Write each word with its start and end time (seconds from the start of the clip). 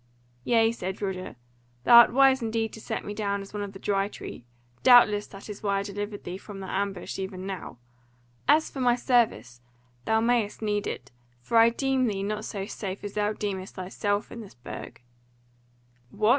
"Yea," 0.43 0.71
said 0.71 0.99
Roger, 0.99 1.35
"thou 1.83 1.97
art 1.97 2.11
wise 2.11 2.41
indeed 2.41 2.73
to 2.73 2.81
set 2.81 3.05
me 3.05 3.13
down 3.13 3.39
as 3.39 3.53
one 3.53 3.61
of 3.61 3.71
the 3.71 3.77
Dry 3.77 4.07
Tree; 4.07 4.47
doubtless 4.81 5.27
that 5.27 5.47
is 5.47 5.61
why 5.61 5.77
I 5.77 5.83
delivered 5.83 6.23
thee 6.23 6.39
from 6.39 6.59
their 6.59 6.71
ambush 6.71 7.19
even 7.19 7.45
now. 7.45 7.77
And 8.47 8.57
as 8.57 8.71
for 8.71 8.79
my 8.79 8.95
service, 8.95 9.61
thou 10.05 10.19
mayst 10.19 10.59
need 10.59 10.87
it; 10.87 11.11
for 11.39 11.61
indeed 11.61 11.75
I 11.75 11.77
deem 11.77 12.05
thee 12.07 12.23
not 12.23 12.45
so 12.45 12.65
safe 12.65 13.03
as 13.03 13.13
thou 13.13 13.33
deemest 13.33 13.75
thyself 13.75 14.31
in 14.31 14.41
this 14.41 14.55
Burg." 14.55 15.03
"What!" 16.09 16.29